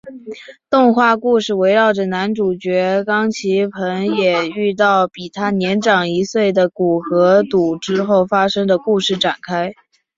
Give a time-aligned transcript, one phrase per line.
[0.67, 9.75] 动画故事围绕着男主角冈崎朋也遇到比他年长一岁的古河渚之后发生的故事展开。